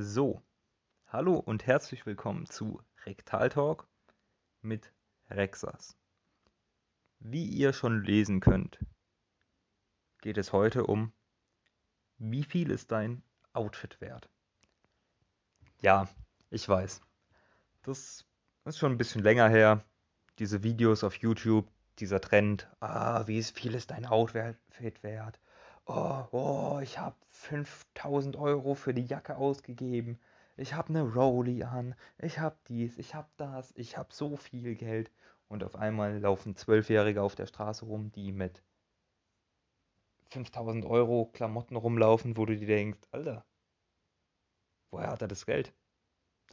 [0.00, 0.44] So,
[1.08, 3.88] hallo und herzlich willkommen zu Rektal Talk
[4.62, 4.92] mit
[5.28, 5.98] Rexas.
[7.18, 8.78] Wie ihr schon lesen könnt,
[10.20, 11.12] geht es heute um,
[12.16, 13.24] wie viel ist dein
[13.54, 14.30] Outfit wert?
[15.80, 16.08] Ja,
[16.50, 17.00] ich weiß.
[17.82, 18.24] Das
[18.66, 19.84] ist schon ein bisschen länger her.
[20.38, 21.68] Diese Videos auf YouTube,
[21.98, 25.40] dieser Trend, ah, wie viel ist dein Outfit wert?
[25.88, 30.18] Oh, oh, ich habe 5000 Euro für die Jacke ausgegeben,
[30.56, 34.74] ich habe eine Rolli an, ich habe dies, ich habe das, ich habe so viel
[34.74, 35.10] Geld.
[35.48, 38.62] Und auf einmal laufen Zwölfjährige auf der Straße rum, die mit
[40.30, 43.46] 5000 Euro Klamotten rumlaufen, wo du dir denkst, Alter,
[44.90, 45.72] woher hat er das Geld?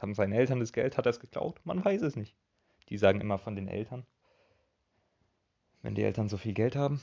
[0.00, 0.96] Haben seine Eltern das Geld?
[0.96, 1.60] Hat er es geklaut?
[1.64, 2.36] Man weiß es nicht.
[2.88, 4.06] Die sagen immer von den Eltern.
[5.82, 7.00] Wenn die Eltern so viel Geld haben.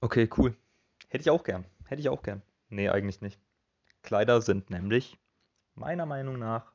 [0.00, 0.56] Okay, cool.
[1.14, 1.64] Hätte ich auch gern.
[1.84, 2.42] Hätte ich auch gern.
[2.70, 3.40] Nee, eigentlich nicht.
[4.02, 5.16] Kleider sind nämlich,
[5.76, 6.72] meiner Meinung nach,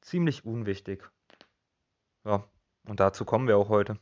[0.00, 1.02] ziemlich unwichtig.
[2.24, 2.44] Ja,
[2.84, 3.98] und dazu kommen wir auch heute.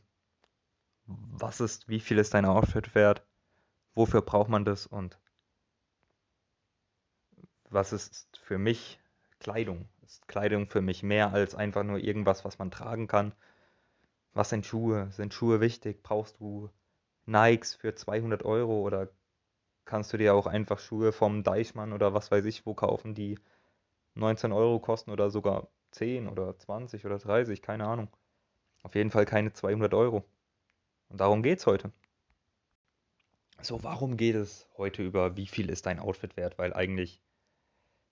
[1.07, 3.25] Was ist, wie viel ist dein Outfit wert?
[3.95, 4.85] Wofür braucht man das?
[4.85, 5.17] Und
[7.71, 8.99] was ist für mich
[9.39, 9.89] Kleidung?
[10.03, 13.33] Ist Kleidung für mich mehr als einfach nur irgendwas, was man tragen kann?
[14.33, 15.11] Was sind Schuhe?
[15.13, 16.03] Sind Schuhe wichtig?
[16.03, 16.69] Brauchst du
[17.25, 19.09] Nikes für 200 Euro oder
[19.85, 23.39] kannst du dir auch einfach Schuhe vom Deichmann oder was weiß ich wo kaufen, die
[24.15, 28.09] 19 Euro kosten oder sogar 10 oder 20 oder 30, keine Ahnung.
[28.83, 30.23] Auf jeden Fall keine 200 Euro.
[31.09, 31.91] Und darum geht's heute.
[33.61, 36.57] So, warum geht es heute über wie viel ist dein Outfit wert?
[36.57, 37.21] Weil eigentlich,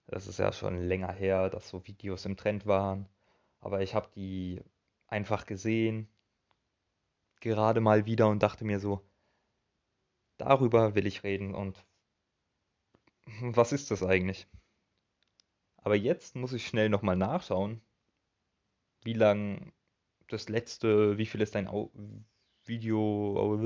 [0.07, 3.07] das ist ja schon länger her, dass so Videos im Trend waren.
[3.59, 4.61] Aber ich habe die
[5.07, 6.07] einfach gesehen,
[7.43, 9.05] gerade mal wieder und dachte mir so,
[10.37, 11.85] darüber will ich reden und
[13.41, 14.47] was ist das eigentlich?
[15.77, 17.81] Aber jetzt muss ich schnell nochmal nachschauen,
[19.03, 19.73] wie lang
[20.29, 21.91] das letzte, wie viel ist dein Au
[22.65, 23.59] Video,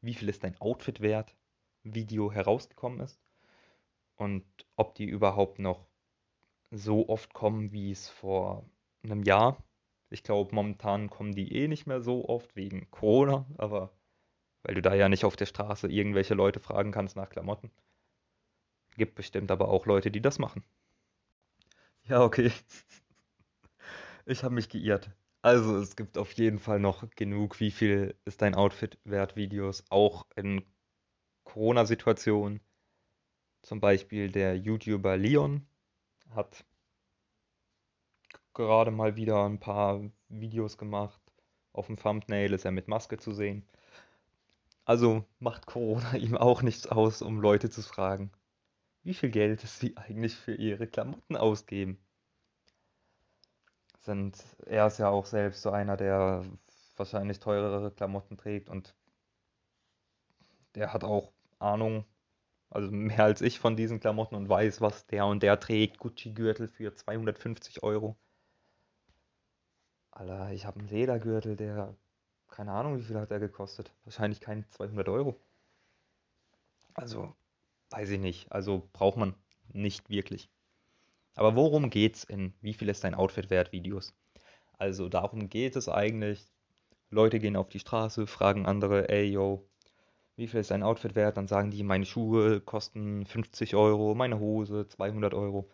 [0.00, 1.36] wie viel ist dein Outfit wert,
[1.84, 3.20] Video herausgekommen ist
[4.16, 5.86] und ob die überhaupt noch
[6.72, 8.68] so oft kommen, wie es vor
[9.04, 9.62] einem Jahr
[10.10, 13.92] ich glaube, momentan kommen die eh nicht mehr so oft wegen Corona, aber
[14.62, 17.70] weil du da ja nicht auf der Straße irgendwelche Leute fragen kannst nach Klamotten.
[18.96, 20.64] Gibt bestimmt aber auch Leute, die das machen.
[22.04, 22.50] Ja, okay.
[24.28, 25.10] Ich habe mich geirrt.
[25.40, 29.84] Also es gibt auf jeden Fall noch genug, wie viel ist dein Outfit wert Videos,
[29.88, 30.64] auch in
[31.44, 32.58] Corona-Situationen.
[33.62, 35.64] Zum Beispiel der YouTuber Leon
[36.30, 36.64] hat
[38.56, 41.20] gerade mal wieder ein paar Videos gemacht.
[41.72, 43.64] Auf dem Thumbnail ist er mit Maske zu sehen.
[44.84, 48.32] Also macht Corona ihm auch nichts aus, um Leute zu fragen,
[49.02, 51.98] wie viel Geld sie eigentlich für ihre Klamotten ausgeben.
[54.00, 56.44] Sind, er ist ja auch selbst so einer, der
[56.96, 58.94] wahrscheinlich teurere Klamotten trägt und
[60.76, 62.04] der hat auch Ahnung,
[62.70, 65.98] also mehr als ich von diesen Klamotten und weiß, was der und der trägt.
[65.98, 68.16] Gucci-Gürtel für 250 Euro.
[70.16, 71.94] Alter, ich habe einen Ledergürtel, der,
[72.48, 73.92] keine Ahnung, wie viel hat der gekostet.
[74.04, 75.38] Wahrscheinlich keine 200 Euro.
[76.94, 77.34] Also,
[77.90, 78.50] weiß ich nicht.
[78.50, 79.34] Also braucht man
[79.68, 80.48] nicht wirklich.
[81.34, 84.14] Aber worum geht's in Wie viel ist dein Outfit wert Videos?
[84.78, 86.50] Also darum geht es eigentlich.
[87.10, 89.68] Leute gehen auf die Straße, fragen andere, ey yo,
[90.36, 91.36] wie viel ist dein Outfit wert?
[91.36, 95.68] Dann sagen die, meine Schuhe kosten 50 Euro, meine Hose 200 Euro.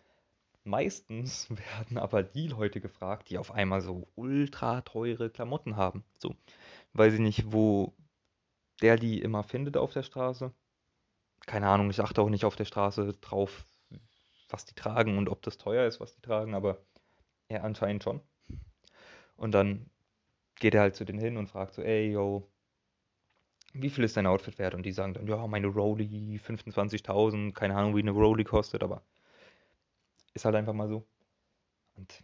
[0.63, 1.49] Meistens
[1.85, 6.03] werden aber die Leute gefragt, die auf einmal so ultra teure Klamotten haben.
[6.17, 6.35] So,
[6.93, 7.93] weiß ich nicht, wo
[8.81, 10.53] der die immer findet auf der Straße.
[11.45, 13.65] Keine Ahnung, ich achte auch nicht auf der Straße drauf,
[14.49, 16.79] was die tragen und ob das teuer ist, was die tragen, aber
[17.49, 18.21] er anscheinend schon.
[19.35, 19.89] Und dann
[20.55, 22.49] geht er halt zu denen hin und fragt so, ey, yo,
[23.73, 24.75] wie viel ist dein Outfit wert?
[24.75, 29.03] Und die sagen dann, ja, meine Rolli 25.000, keine Ahnung, wie eine Rolli kostet, aber
[30.33, 31.07] ist halt einfach mal so.
[31.95, 32.23] Und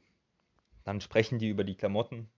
[0.84, 2.30] dann sprechen die über die Klamotten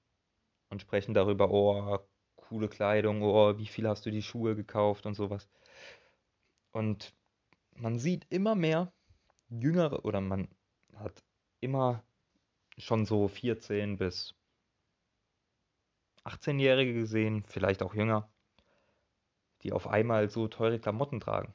[0.70, 2.00] und sprechen darüber, oh,
[2.36, 5.50] coole Kleidung, oh, wie viel hast du die Schuhe gekauft und sowas.
[6.72, 7.14] Und
[7.76, 8.92] man sieht immer mehr
[9.50, 10.48] jüngere oder man
[10.96, 11.24] hat
[11.60, 12.04] immer
[12.78, 14.34] schon so 14 bis
[16.24, 18.30] 18-Jährige gesehen, vielleicht auch jünger,
[19.64, 21.54] die auf einmal so teure Klamotten tragen.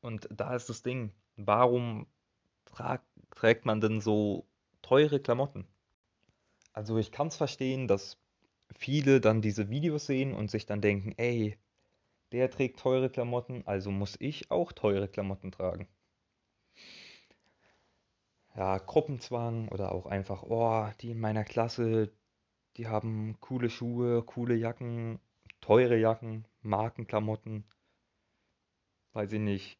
[0.00, 2.06] Und da ist das Ding, warum
[2.66, 3.00] tra
[3.30, 4.46] trägt man denn so
[4.82, 5.66] teure Klamotten?
[6.72, 8.18] Also ich kann es verstehen, dass
[8.76, 11.58] viele dann diese Videos sehen und sich dann denken, ey,
[12.32, 15.88] der trägt teure Klamotten, also muss ich auch teure Klamotten tragen.
[18.56, 22.12] Ja, Gruppenzwang oder auch einfach, oh, die in meiner Klasse,
[22.76, 25.20] die haben coole Schuhe, coole Jacken,
[25.60, 27.64] teure Jacken, Markenklamotten.
[29.12, 29.78] Weiß ich nicht.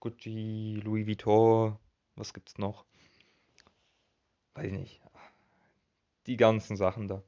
[0.00, 1.78] Gucci, Louis Vuitton,
[2.14, 2.84] was gibt's noch?
[4.54, 5.00] Weiß ich nicht.
[6.26, 7.22] Die ganzen Sachen da.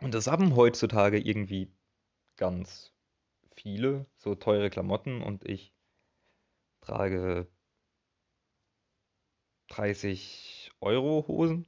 [0.00, 1.70] Und das haben heutzutage irgendwie
[2.36, 2.92] ganz
[3.54, 5.74] viele, so teure Klamotten und ich
[6.80, 7.46] trage
[9.68, 11.66] 30 Euro Hosen.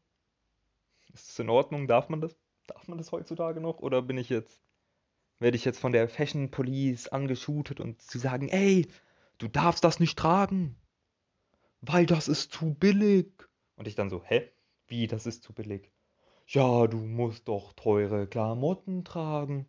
[1.13, 1.87] Ist das in Ordnung?
[1.87, 2.37] Darf man das?
[2.67, 3.79] Darf man das heutzutage noch?
[3.81, 4.61] Oder bin ich jetzt,
[5.43, 8.87] werde ich jetzt von der Fashion Police angeschootet und sie sagen, ey,
[9.39, 10.77] du darfst das nicht tragen,
[11.81, 13.31] weil das ist zu billig.
[13.77, 14.49] Und ich dann so, hä?
[14.87, 15.91] Wie, das ist zu billig?
[16.47, 19.67] Ja, du musst doch teure Klamotten tragen.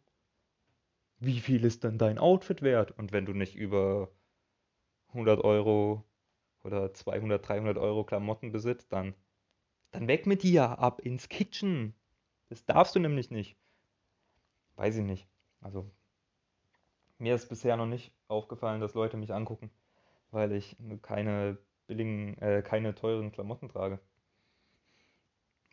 [1.19, 2.91] Wie viel ist denn dein Outfit wert?
[2.91, 4.11] Und wenn du nicht über
[5.09, 6.03] 100 Euro
[6.63, 9.15] oder 200, 300 Euro Klamotten besitzt, dann,
[9.91, 11.95] dann weg mit dir, ab ins Kitchen.
[12.49, 13.57] Das darfst du nämlich nicht.
[14.75, 15.27] Weiß ich nicht.
[15.63, 15.89] Also,
[17.17, 19.71] mir ist bisher noch nicht aufgefallen, dass Leute mich angucken,
[20.31, 21.57] weil ich keine
[21.87, 23.99] billigen, äh, keine teuren Klamotten trage.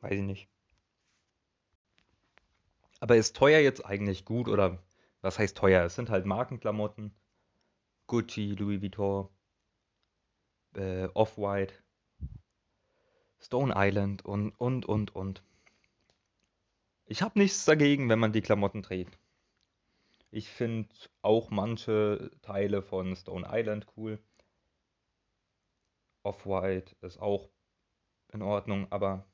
[0.00, 0.48] Weiß ich nicht.
[3.00, 4.78] Aber ist teuer jetzt eigentlich gut oder
[5.22, 5.84] was heißt teuer?
[5.84, 7.14] Es sind halt Markenklamotten.
[8.06, 9.28] Gucci, Louis Vuitton,
[10.75, 11.75] äh, Off-White,
[13.38, 15.44] Stone Island und, und, und, und.
[17.06, 19.16] Ich habe nichts dagegen, wenn man die Klamotten trägt.
[20.32, 20.88] Ich finde
[21.22, 24.18] auch manche Teile von Stone Island cool.
[26.22, 27.50] Off-White ist auch
[28.32, 29.26] in Ordnung, aber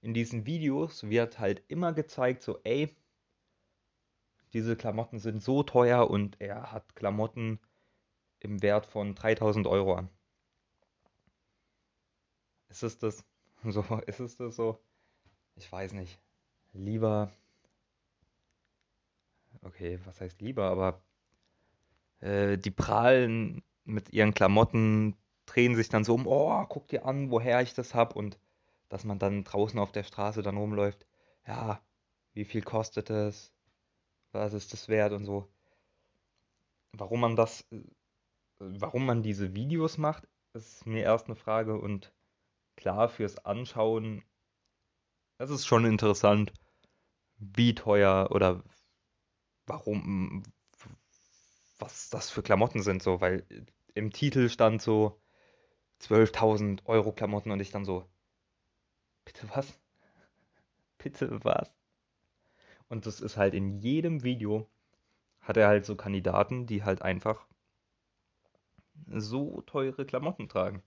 [0.00, 2.94] in diesen Videos wird halt immer gezeigt, so, ey,
[4.52, 7.58] diese Klamotten sind so teuer und er hat Klamotten
[8.40, 10.10] im Wert von 3000 Euro an.
[12.68, 13.24] Ist es das
[13.64, 13.82] so?
[14.06, 14.78] Ist es das so?
[15.56, 16.18] Ich weiß nicht.
[16.72, 17.32] Lieber.
[19.66, 20.64] Okay, was heißt lieber?
[20.70, 21.02] Aber
[22.20, 27.30] äh, die prahlen mit ihren Klamotten, drehen sich dann so um, oh, guck dir an,
[27.30, 28.38] woher ich das hab und
[28.88, 31.06] dass man dann draußen auf der Straße dann rumläuft.
[31.46, 31.80] Ja,
[32.32, 33.52] wie viel kostet es?
[34.32, 35.48] Was ist das wert und so.
[36.92, 37.64] Warum man das
[38.58, 42.12] warum man diese Videos macht, ist mir erst eine Frage und
[42.76, 44.22] klar fürs Anschauen,
[45.38, 46.52] es ist schon interessant,
[47.38, 48.62] wie teuer oder
[49.66, 50.42] warum,
[51.78, 53.46] was das für Klamotten sind, so, weil
[53.94, 55.20] im Titel stand so
[56.00, 58.08] 12.000 Euro Klamotten und ich dann so,
[59.24, 59.78] bitte was?
[60.98, 61.72] Bitte was?
[62.88, 64.68] Und das ist halt in jedem Video,
[65.40, 67.46] hat er halt so Kandidaten, die halt einfach
[69.08, 70.82] so teure Klamotten tragen.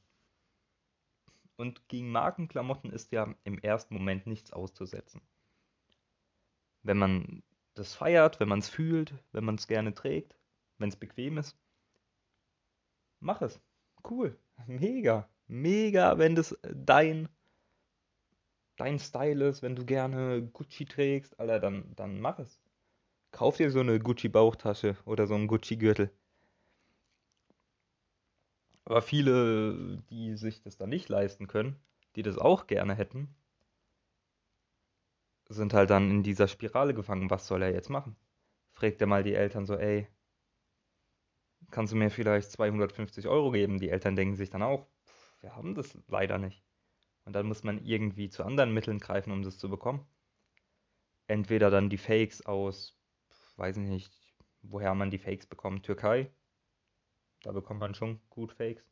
[1.56, 5.22] Und gegen Markenklamotten ist ja im ersten Moment nichts auszusetzen.
[6.84, 7.44] Wenn man
[7.76, 10.36] das feiert, wenn man es fühlt, wenn man es gerne trägt,
[10.78, 11.58] wenn es bequem ist,
[13.20, 13.60] mach es.
[14.10, 14.38] Cool.
[14.68, 15.30] Mega.
[15.48, 17.30] Mega, wenn das dein
[18.80, 22.60] dein Style ist, wenn du gerne Gucci trägst, Alter, dann, dann mach es.
[23.32, 26.12] Kauf dir so eine Gucci Bauchtasche oder so einen Gucci Gürtel.
[28.86, 31.76] Aber viele, die sich das dann nicht leisten können,
[32.16, 33.36] die das auch gerne hätten,
[35.50, 37.30] sind halt dann in dieser Spirale gefangen.
[37.30, 38.16] Was soll er jetzt machen?
[38.74, 40.08] Fragt er mal die Eltern so, ey,
[41.72, 43.80] kannst du mir vielleicht 250 Euro geben?
[43.80, 44.88] Die Eltern denken sich dann auch,
[45.42, 46.64] wir haben das leider nicht.
[47.26, 50.06] Und dann muss man irgendwie zu anderen Mitteln greifen, um das zu bekommen.
[51.28, 52.98] Entweder dann die Fakes aus,
[53.56, 54.12] weiß ich nicht,
[54.62, 56.32] woher man die Fakes bekommt, Türkei,
[57.44, 58.84] da bekommt man schon gut Fakes.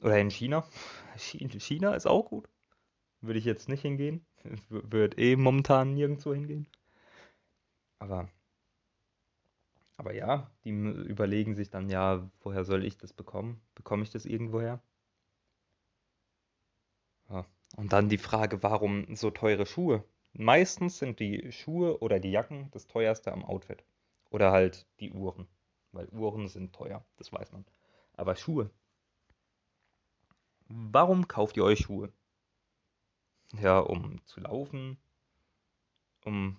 [0.00, 0.66] Oder in China.
[1.16, 2.48] China ist auch gut.
[3.26, 4.24] Würde ich jetzt nicht hingehen.
[4.68, 6.66] Würde eh momentan nirgendwo hingehen.
[7.98, 8.28] Aber,
[9.96, 13.60] aber ja, die überlegen sich dann, ja, woher soll ich das bekommen?
[13.74, 14.80] Bekomme ich das irgendwoher?
[17.28, 17.46] Ja.
[17.76, 20.04] Und dann die Frage, warum so teure Schuhe?
[20.32, 23.84] Meistens sind die Schuhe oder die Jacken das teuerste am Outfit.
[24.30, 25.48] Oder halt die Uhren
[25.96, 27.64] weil Uhren sind teuer, das weiß man.
[28.14, 28.70] Aber Schuhe.
[30.68, 32.12] Warum kauft ihr euch Schuhe?
[33.52, 34.98] Ja, um zu laufen,
[36.24, 36.58] um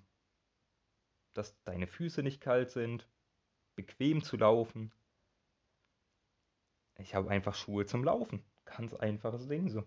[1.38, 3.08] dass deine Füße nicht kalt sind,
[3.76, 4.92] bequem zu laufen.
[6.98, 8.44] Ich habe einfach Schuhe zum Laufen.
[8.66, 9.84] Ganz einfaches Ding so.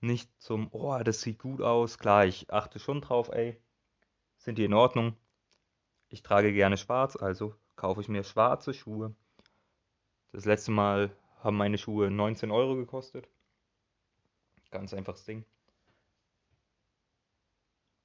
[0.00, 1.98] Nicht zum, oh, das sieht gut aus.
[1.98, 3.56] Klar, ich achte schon drauf, ey.
[4.38, 5.16] sind die in Ordnung.
[6.08, 9.14] Ich trage gerne schwarz, also kaufe ich mir schwarze Schuhe.
[10.32, 13.28] Das letzte Mal haben meine Schuhe 19 Euro gekostet.
[14.72, 15.44] Ganz einfaches Ding.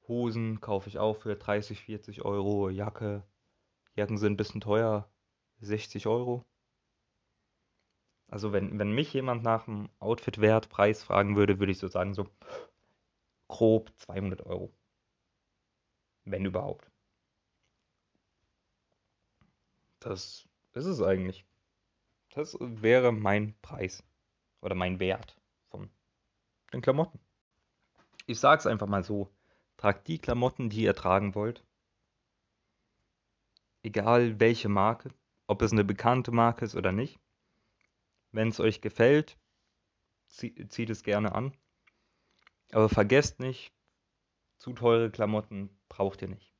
[0.08, 2.70] Hosen kaufe ich auch für 30, 40 Euro.
[2.70, 3.24] Jacke.
[3.96, 5.10] Jacken sind ein bisschen teuer.
[5.60, 6.46] 60 Euro.
[8.30, 12.14] Also wenn, wenn mich jemand nach dem Outfit-Wert, Preis fragen würde, würde ich so sagen,
[12.14, 12.28] so
[13.48, 14.74] grob 200 Euro.
[16.26, 16.92] Wenn überhaupt.
[20.00, 21.46] Das ist es eigentlich.
[22.30, 24.04] Das wäre mein Preis
[24.62, 25.90] oder mein Wert von
[26.74, 27.20] den Klamotten.
[28.26, 29.30] Ich sag's einfach mal so.
[29.78, 31.64] Tragt die Klamotten, die ihr tragen wollt.
[33.84, 35.10] Egal welche Marke,
[35.46, 37.20] ob es eine bekannte Marke ist oder nicht.
[38.32, 39.38] Wenn es euch gefällt,
[40.28, 41.54] zieht es gerne an.
[42.72, 43.72] Aber vergesst nicht,
[44.58, 46.54] zu teure Klamotten braucht ihr nicht.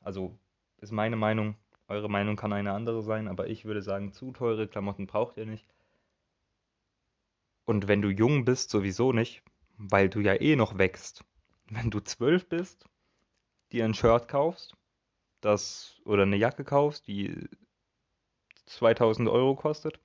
[0.00, 0.38] Also
[0.78, 1.56] ist meine Meinung.
[1.88, 5.46] Eure Meinung kann eine andere sein, aber ich würde sagen, zu teure Klamotten braucht ihr
[5.46, 5.66] nicht.
[7.64, 9.42] Und wenn du jung bist, sowieso nicht,
[9.76, 11.24] weil du ja eh noch wächst.
[11.70, 12.86] Wenn du zwölf bist,
[13.72, 14.76] dir ein Shirt kaufst,
[15.40, 17.48] das oder eine Jacke kaufst, die
[18.66, 20.00] 2000 Euro kostet,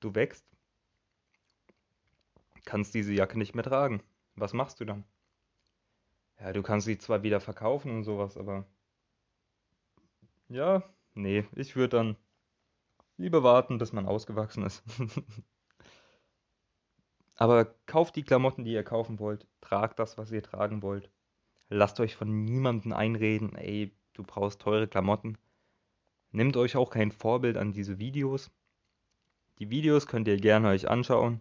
[0.00, 0.46] du wächst,
[2.66, 4.02] kannst diese Jacke nicht mehr tragen.
[4.34, 5.04] Was machst du dann?
[6.40, 8.64] Ja, du kannst sie zwar wieder verkaufen und sowas, aber
[10.48, 10.82] ja,
[11.14, 12.16] nee, ich würde dann
[13.18, 14.82] lieber warten, bis man ausgewachsen ist.
[17.36, 21.10] aber kauft die Klamotten, die ihr kaufen wollt, tragt das, was ihr tragen wollt.
[21.68, 25.36] Lasst euch von niemandem einreden, ey, du brauchst teure Klamotten.
[26.30, 28.50] Nehmt euch auch kein Vorbild an diese Videos.
[29.58, 31.40] Die Videos könnt ihr gerne euch anschauen.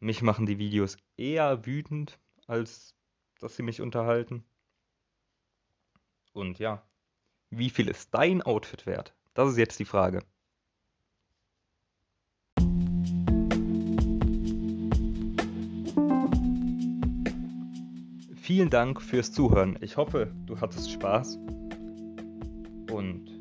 [0.00, 2.94] Mich machen die Videos eher wütend, als
[3.40, 4.44] dass sie mich unterhalten.
[6.32, 6.82] Und ja,
[7.50, 9.14] wie viel ist dein Outfit wert?
[9.34, 10.24] Das ist jetzt die Frage.
[18.44, 19.78] Vielen Dank fürs Zuhören.
[19.80, 21.38] Ich hoffe, du hattest Spaß.
[22.92, 23.40] Und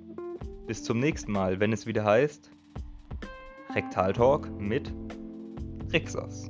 [0.66, 2.50] bis zum nächsten Mal, wenn es wieder heißt
[3.76, 4.94] Rektaltalk mit
[5.92, 6.48] Rixos.